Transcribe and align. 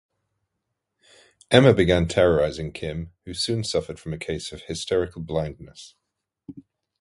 Emma 1.51 1.75
began 1.75 2.07
terrorizing 2.07 2.71
Kim, 2.71 3.11
who 3.25 3.35
soon 3.35 3.63
suffered 3.63 3.99
from 3.99 4.13
a 4.13 4.17
case 4.17 4.51
of 4.51 4.63
hysterical 4.63 5.21
blindness. 5.21 5.93